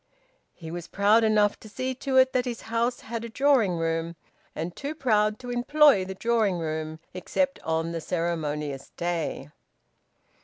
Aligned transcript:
He 0.55 0.71
was 0.71 0.87
proud 0.87 1.23
enough 1.23 1.59
to 1.59 1.69
see 1.69 1.93
to 1.93 2.17
it 2.17 2.33
that 2.33 2.45
his 2.45 2.61
house 2.61 3.01
had 3.01 3.23
a 3.23 3.29
drawing 3.29 3.73
room, 3.73 4.15
and 4.55 4.75
too 4.75 4.95
proud 4.95 5.37
to 5.37 5.51
employ 5.51 6.05
the 6.05 6.15
drawing 6.15 6.57
room 6.57 6.97
except 7.13 7.59
on 7.59 7.91
the 7.91 8.01
ceremonious 8.01 8.89
day. 8.97 9.51